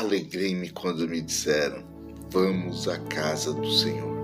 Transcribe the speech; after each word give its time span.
Alegrei-me 0.00 0.70
quando 0.70 1.06
me 1.06 1.20
disseram: 1.20 1.82
Vamos 2.30 2.88
à 2.88 2.96
casa 2.96 3.52
do 3.52 3.70
Senhor. 3.70 4.16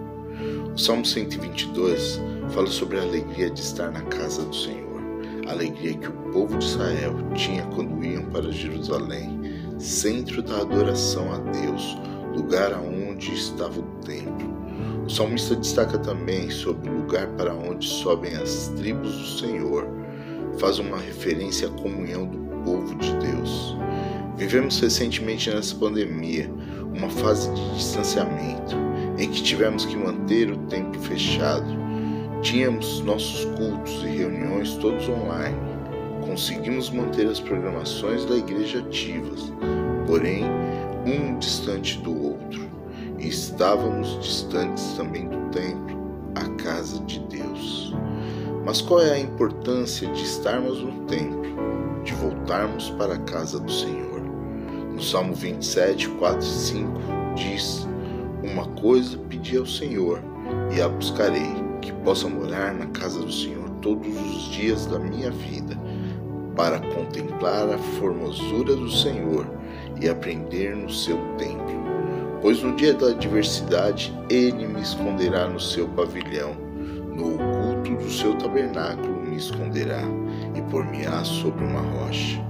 O 0.75 0.79
Salmo 0.79 1.05
122 1.05 2.19
fala 2.49 2.69
sobre 2.69 2.99
a 2.99 3.03
alegria 3.03 3.51
de 3.51 3.61
estar 3.61 3.91
na 3.91 4.01
casa 4.01 4.43
do 4.47 4.57
Senhor, 4.57 5.03
a 5.47 5.51
alegria 5.53 5.99
que 5.99 6.09
o 6.09 6.33
povo 6.33 6.57
de 6.57 6.65
Israel 6.65 7.15
tinha 7.35 7.63
quando 7.75 8.03
iam 8.03 8.25
para 8.31 8.51
Jerusalém, 8.51 9.39
centro 9.79 10.41
da 10.41 10.63
adoração 10.63 11.31
a 11.31 11.39
Deus, 11.41 11.99
lugar 12.35 12.73
aonde 12.73 13.35
estava 13.35 13.79
o 13.79 14.01
templo. 14.01 14.57
O 15.05 15.11
salmista 15.11 15.55
destaca 15.55 15.99
também 15.99 16.49
sobre 16.49 16.89
o 16.89 17.03
lugar 17.03 17.27
para 17.37 17.55
onde 17.55 17.87
sobem 17.87 18.35
as 18.35 18.69
tribos 18.79 19.15
do 19.15 19.41
Senhor, 19.41 19.87
faz 20.59 20.79
uma 20.79 20.97
referência 20.97 21.69
à 21.69 21.71
comunhão 21.73 22.27
do 22.27 22.39
povo 22.65 22.95
de 22.95 23.15
Deus. 23.19 23.77
Vivemos 24.37 24.79
recentemente 24.81 25.49
nessa 25.49 25.75
pandemia 25.77 26.51
uma 26.95 27.09
fase 27.09 27.51
de 27.55 27.75
distanciamento 27.75 28.77
em 29.17 29.31
que 29.31 29.43
tivemos 29.43 29.87
que 29.87 29.97
manter 29.97 30.51
o 30.51 30.59
templo 30.67 31.01
fechado. 31.01 31.67
Tínhamos 32.43 33.01
nossos 33.01 33.47
cultos 33.57 34.03
e 34.05 34.09
reuniões 34.09 34.75
todos 34.75 35.09
online. 35.09 35.57
Conseguimos 36.27 36.91
manter 36.91 37.27
as 37.27 37.41
programações 37.41 38.27
da 38.27 38.37
igreja 38.37 38.81
ativas, 38.81 39.51
porém 40.07 40.45
um 41.07 41.39
distante 41.39 41.99
do 42.01 42.25
outro. 42.25 42.61
E 43.19 43.29
estávamos 43.29 44.19
distantes 44.21 44.85
também 44.99 45.29
do 45.29 45.39
templo, 45.51 45.97
a 46.35 46.47
casa 46.63 47.01
de 47.05 47.21
Deus. 47.21 47.95
Mas 48.67 48.83
qual 48.83 49.01
é 49.01 49.13
a 49.13 49.19
importância 49.19 50.07
de 50.09 50.23
estarmos 50.23 50.83
no 50.83 51.07
templo, 51.07 51.43
de 52.05 52.13
voltarmos 52.13 52.91
para 52.91 53.15
a 53.15 53.19
casa 53.21 53.59
do 53.59 53.73
Senhor? 53.73 54.26
No 54.97 55.03
Salmo 55.03 55.35
27, 55.35 56.09
4 56.09 56.41
e 56.41 56.43
5 56.43 56.91
diz: 57.35 57.87
Uma 58.43 58.67
coisa 58.81 59.19
pedi 59.29 59.59
ao 59.59 59.67
Senhor 59.67 60.23
e 60.75 60.81
a 60.81 60.89
buscarei, 60.89 61.53
que 61.83 61.93
possa 61.93 62.27
morar 62.27 62.73
na 62.73 62.87
casa 62.87 63.21
do 63.21 63.31
Senhor 63.31 63.69
todos 63.83 64.09
os 64.09 64.51
dias 64.51 64.87
da 64.87 64.99
minha 64.99 65.31
vida, 65.31 65.79
para 66.57 66.81
contemplar 66.81 67.69
a 67.69 67.77
formosura 67.77 68.75
do 68.75 68.91
Senhor 68.91 69.47
e 70.01 70.09
aprender 70.09 70.75
no 70.75 70.91
seu 70.91 71.19
templo. 71.37 71.77
Pois 72.41 72.63
no 72.63 72.75
dia 72.75 72.95
da 72.95 73.09
adversidade 73.09 74.17
ele 74.31 74.67
me 74.67 74.81
esconderá 74.81 75.47
no 75.47 75.61
seu 75.61 75.87
pavilhão, 75.89 76.55
no 77.15 77.35
oculto 77.35 78.03
do 78.03 78.11
seu 78.11 78.35
tabernáculo 78.39 79.27
me 79.27 79.37
esconderá 79.37 80.01
e 80.55 80.63
por-me-á 80.71 81.23
sobre 81.23 81.63
uma 81.67 81.83
rocha. 81.83 82.43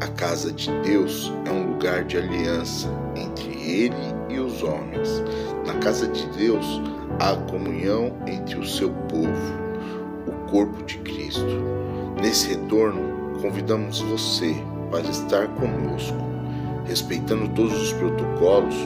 A 0.00 0.06
casa 0.06 0.50
de 0.50 0.70
Deus 0.80 1.30
é 1.44 1.50
um 1.50 1.69
lugar 1.80 2.04
de 2.04 2.18
aliança 2.18 2.90
entre 3.16 3.50
Ele 3.52 4.14
e 4.28 4.38
os 4.38 4.62
homens. 4.62 5.24
Na 5.66 5.72
casa 5.78 6.06
de 6.08 6.26
Deus 6.36 6.78
há 7.18 7.34
comunhão 7.50 8.12
entre 8.26 8.58
o 8.58 8.66
seu 8.66 8.90
povo, 9.08 9.30
o 10.26 10.50
corpo 10.50 10.82
de 10.84 10.98
Cristo. 10.98 11.58
Nesse 12.20 12.50
retorno, 12.50 13.40
convidamos 13.40 14.00
você 14.00 14.54
para 14.90 15.08
estar 15.08 15.48
conosco. 15.54 16.18
Respeitando 16.84 17.48
todos 17.54 17.72
os 17.80 17.94
protocolos, 17.94 18.76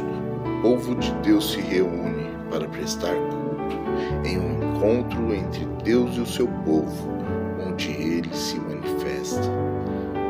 o 0.47 0.63
povo 0.63 0.95
de 0.95 1.11
Deus 1.15 1.51
se 1.51 1.61
reúne 1.61 2.31
para 2.49 2.69
prestar 2.69 3.13
culto 3.13 3.77
em 4.25 4.39
um 4.39 4.73
encontro 4.73 5.35
entre 5.35 5.67
Deus 5.83 6.15
e 6.15 6.21
o 6.21 6.27
seu 6.27 6.47
povo, 6.65 7.09
onde 7.67 7.91
ele 7.91 8.33
se 8.33 8.55
manifesta. 8.61 9.51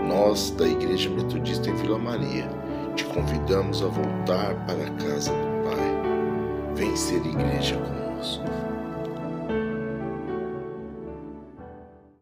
Nós, 0.08 0.50
da 0.50 0.66
Igreja 0.66 1.08
Metodista 1.10 1.70
em 1.70 1.74
Vila 1.74 1.98
Maria, 1.98 2.48
te 2.94 3.04
convidamos 3.04 3.82
a 3.82 3.86
voltar 3.86 4.54
para 4.66 4.86
a 4.86 4.90
casa 4.90 5.32
do 5.32 5.70
Pai. 5.70 6.74
Vem 6.74 6.94
ser 6.96 7.24
igreja 7.24 7.76
conosco. 7.76 8.03